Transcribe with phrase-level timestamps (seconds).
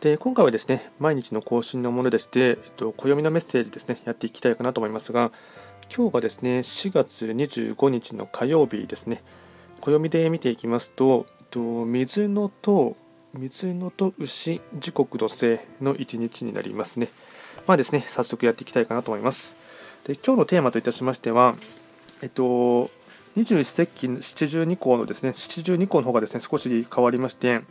[0.00, 5.32] で今回はですね毎日の更新のものでして、えっと、暦のメッセージですねやっていきたいかなと思いますが
[5.94, 9.22] 今日がですね4月25日の火曜日ですね。
[9.80, 12.96] 暦で見ていきますと、えっと、水のと
[13.34, 17.08] 水のと牛時刻土星の1日になりますね。
[17.66, 19.56] まあですね早速やっていきたいかなと思います。
[20.04, 21.56] で今日のテーマといたしましては
[22.22, 22.90] えっと
[23.36, 27.62] 21節気七十二項のですね七十二項の方がですね少し変わりまして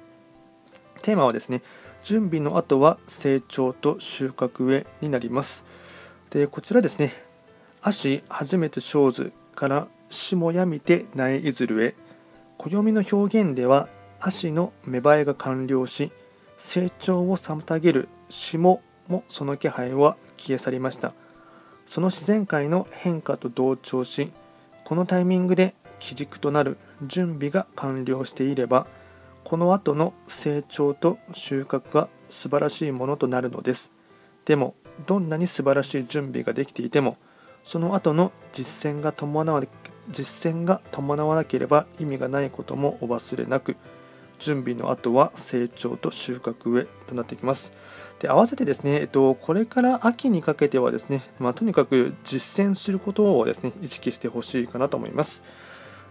[1.02, 1.62] テーマはですね
[2.08, 5.66] 準備の後は成長と収穫へになります。
[6.30, 7.12] でこちらですね、
[7.82, 11.96] 足初めて生ずから霜やみて苗いずるへ、
[12.58, 13.90] 暦の表現では
[14.22, 16.14] 足の芽生えが完了し、
[16.58, 21.12] 成長を妨げる霜もその気配は消え去りました。
[21.86, 24.32] その自然界の変化と同調し、
[24.86, 28.88] このタイミングで基軸となる準備が完了していれば、
[29.48, 33.94] この後の成長と収穫が素晴らしいものとなるのです。
[34.44, 37.16] でも、どんなに素晴らしい準備ができていても、
[37.64, 39.64] その後の実践が伴わ
[40.10, 43.78] 実践が伴わなければ意味がないこともお忘れなく、
[44.38, 47.72] 準備の後は成長と収穫へとなってきます。
[48.20, 55.42] で合わせてですね、えっと、これから秋にかけてはですね、まあ、とにかく実践することをですね意識してほしいかなと思います。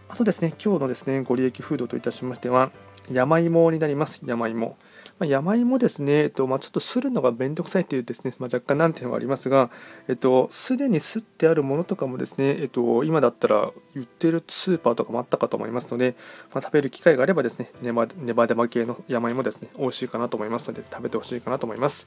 [0.09, 2.71] あとですね、今日のですねご利益フードといたしましては、
[3.11, 4.77] 山芋になります、山芋。
[5.19, 9.71] まあ、山芋ですね、えっとまあ、ちょっとするのがめんどくさいというですね、まあ、若干難点はありますが、
[10.09, 16.17] えっと、すでにすってあるものとかもですね、えっと、今だったら売ってるスーパーとかもあったかと思いますので、
[16.53, 22.07] まあ、食べる機会があればですね、ネバネバ系の山芋ですね、美味しいかなと思いますので、食べてほしいかなと思います。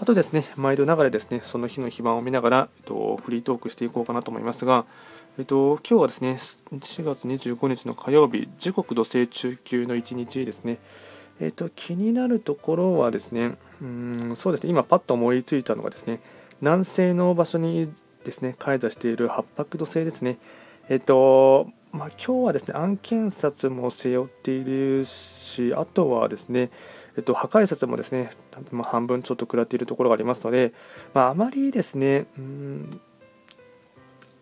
[0.00, 4.86] あとですね、毎度ながらですね、その日の非番を見ながら、えっと、フリートークしていこうかなと思いますが、
[5.40, 6.38] えっと、今日はですね、
[6.72, 10.78] 4月25日の火曜日、時刻土星中級の1日ですね。
[11.40, 16.20] えっと、気になるところはですね、うんそうですね、今パッと思いついたのがですね、
[16.60, 17.92] 南西の場所に
[18.24, 20.38] ですね、開座している八白土星ですね。
[20.88, 26.70] えっと、まあ、今日はですね、案件札も背負っているし、あとはですね、
[27.18, 28.30] えっと、破壊札もですね、
[28.70, 30.72] まあ、半分ちょっと食らっているところがありますので、
[31.14, 33.00] まあ、あまりですね、うん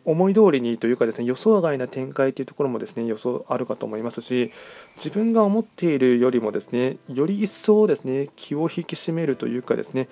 [0.05, 4.53] 思い通りにというかですね予想外な展開というところもですね予想あるかと思いますし
[4.97, 10.09] 自分が思っているよりもですねより一層ですね気を引き締めるというかですね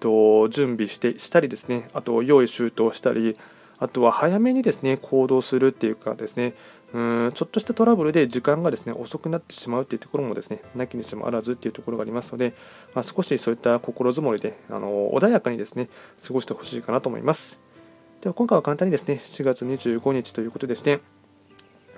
[0.00, 3.38] と準備してしたりですねあと用意周到したり
[3.80, 6.54] あとは早めにですね行動するっていうかですね
[6.92, 12.54] うんちょっとしたトラブルで時間がですね遅くなってしまうっていうところもですねなきにしもあらずっていうところがありますので、
[12.94, 15.88] まあ、少しそういった心づもりであの穏やかにですね
[16.26, 17.60] 過ごしてほしいかなと思います。
[18.20, 21.00] では今回は簡単にですね7月25日ということでして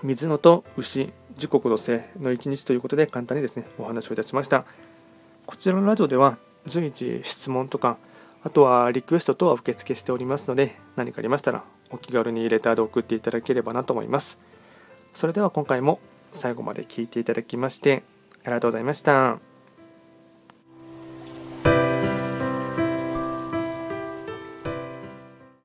[0.03, 4.65] 水野と牛時刻土星の1日ということで簡単にですねお話をいたしました
[5.47, 6.37] こちらのラジオでは
[6.67, 7.97] 随一質問とか
[8.43, 14.39] あとはリクエスト等は受付しておりますので何かありましたらお気軽にレターで送っていただければなと思います
[15.13, 18.03] それでは今回も最後まで聴いていただきまして
[18.45, 19.50] ありがとうございました。